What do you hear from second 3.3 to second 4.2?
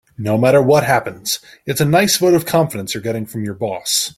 your boss.